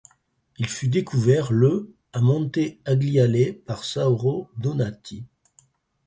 [0.57, 5.25] Il fut découvert le à Monte Agliale par Sauro Donati.